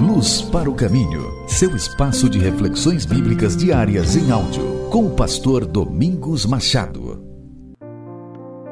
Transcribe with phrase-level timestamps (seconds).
[0.00, 5.64] Luz para o Caminho, seu espaço de reflexões bíblicas diárias em áudio, com o pastor
[5.64, 7.24] Domingos Machado.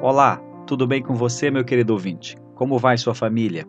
[0.02, 2.36] Olá, tudo bem com você, meu querido ouvinte?
[2.56, 3.64] Como vai sua família?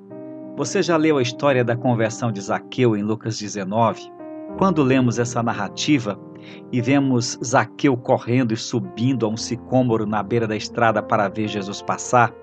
[0.57, 4.01] Você já leu a história da conversão de Zaqueu em Lucas 19?
[4.57, 6.19] Quando lemos essa narrativa
[6.71, 11.47] e vemos Zaqueu correndo e subindo a um sicômoro na beira da estrada para ver
[11.47, 12.33] Jesus passar,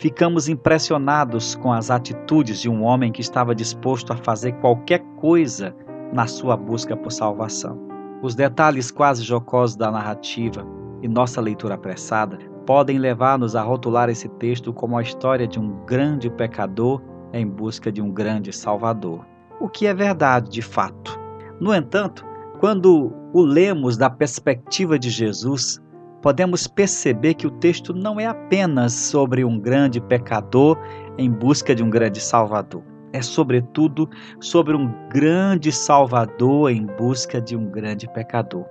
[0.00, 5.76] ficamos impressionados com as atitudes de um homem que estava disposto a fazer qualquer coisa
[6.10, 7.78] na sua busca por salvação.
[8.22, 10.66] Os detalhes quase jocosos da narrativa
[11.02, 15.84] e nossa leitura apressada podem levar-nos a rotular esse texto como a história de um
[15.84, 17.02] grande pecador
[17.34, 19.26] em busca de um grande Salvador.
[19.60, 21.20] O que é verdade de fato.
[21.60, 22.24] No entanto,
[22.58, 25.78] quando o lemos da perspectiva de Jesus,
[26.22, 30.76] podemos perceber que o texto não é apenas sobre um grande pecador
[31.16, 32.82] em busca de um grande Salvador.
[33.12, 38.64] É, sobretudo, sobre um grande Salvador em busca de um grande pecador.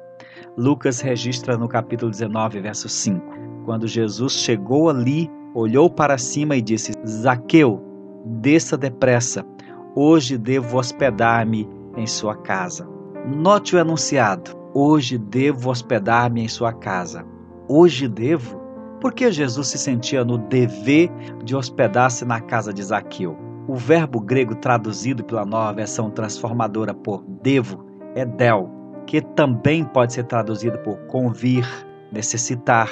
[0.58, 3.22] Lucas registra no capítulo 19, verso 5.
[3.66, 7.84] Quando Jesus chegou ali, olhou para cima e disse: Zaqueu,
[8.26, 9.46] desça depressa,
[9.94, 12.88] hoje devo hospedar-me em sua casa.
[13.26, 17.26] Note o enunciado: hoje devo hospedar-me em sua casa
[17.70, 18.60] hoje devo?
[19.00, 21.10] Porque Jesus se sentia no dever
[21.44, 23.38] de hospedar-se na casa de Zaqueu.
[23.68, 28.70] O verbo grego traduzido pela nova versão transformadora por devo é del,
[29.06, 31.66] que também pode ser traduzido por convir,
[32.12, 32.90] necessitar,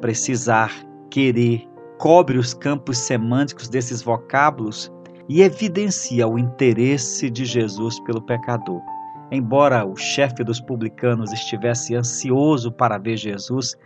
[0.00, 0.72] precisar,
[1.10, 1.68] querer.
[1.98, 4.90] Cobre os campos semânticos desses vocábulos
[5.28, 8.80] e evidencia o interesse de Jesus pelo pecador.
[9.30, 13.76] Embora o chefe dos publicanos estivesse ansioso para ver Jesus,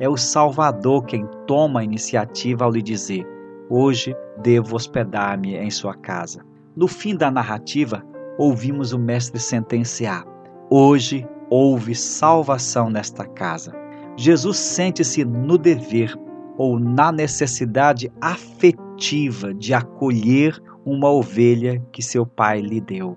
[0.00, 3.26] é o Salvador quem toma a iniciativa ao lhe dizer:
[3.68, 6.44] Hoje devo hospedar-me em sua casa.
[6.76, 8.02] No fim da narrativa,
[8.38, 10.24] ouvimos o Mestre sentenciar:
[10.70, 13.72] Hoje houve salvação nesta casa.
[14.16, 16.14] Jesus sente-se no dever
[16.56, 23.16] ou na necessidade afetiva de acolher uma ovelha que seu pai lhe deu.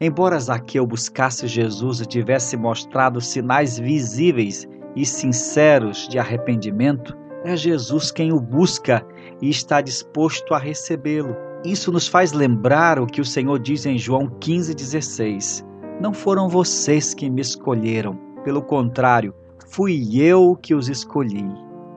[0.00, 8.10] Embora Zaqueu buscasse Jesus e tivesse mostrado sinais visíveis e sinceros de arrependimento, é Jesus
[8.10, 9.04] quem o busca
[9.40, 11.34] e está disposto a recebê-lo.
[11.64, 15.64] Isso nos faz lembrar o que o Senhor diz em João 15,16:
[16.00, 18.14] Não foram vocês que me escolheram,
[18.44, 19.34] pelo contrário,
[19.68, 21.46] fui eu que os escolhi.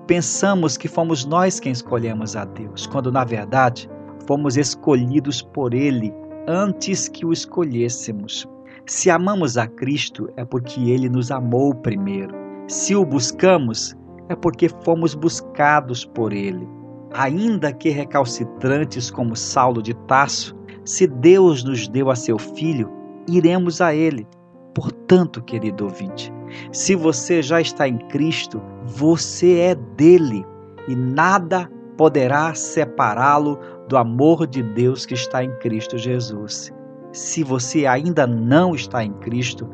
[0.08, 3.90] Pensamos que fomos nós quem escolhemos a Deus, quando na verdade
[4.28, 6.14] fomos escolhidos por Ele
[6.48, 8.46] antes que o escolhêssemos.
[8.86, 12.43] Se amamos a Cristo, é porque Ele nos amou primeiro.
[12.68, 13.94] Se o buscamos,
[14.30, 16.68] é porque fomos buscados por ele.
[17.14, 22.90] Ainda que recalcitrantes como Saulo de Tasso, se Deus nos deu a seu filho,
[23.28, 24.26] iremos a ele.
[24.74, 26.34] Portanto, querido ouvinte,
[26.72, 30.46] se você já está em Cristo, você é dele
[30.88, 33.60] e nada poderá separá-lo
[33.90, 36.74] do amor de Deus que está em Cristo Jesus.
[37.12, 39.70] Se você ainda não está em Cristo,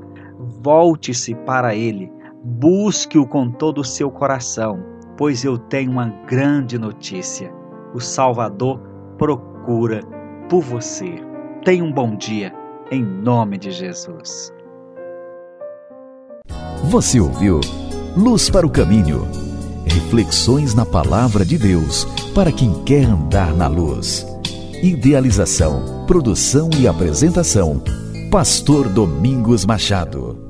[0.62, 2.12] volte-se para ele
[2.50, 4.84] Busque-o com todo o seu coração,
[5.16, 7.54] pois eu tenho uma grande notícia.
[7.94, 8.80] O Salvador
[9.20, 10.02] procura
[10.50, 11.24] por você.
[11.64, 12.52] Tenha um bom dia,
[12.90, 14.52] em nome de Jesus.
[16.86, 17.62] Você ouviu
[18.18, 19.28] Luz para o Caminho.
[19.86, 24.26] Reflexões na Palavra de Deus para quem quer andar na luz.
[24.82, 27.80] Idealização, produção e apresentação:
[28.32, 30.49] Pastor Domingos Machado.